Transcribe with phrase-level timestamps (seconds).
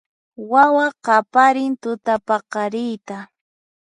[0.51, 3.15] Wawa qaparin tutapaqariyta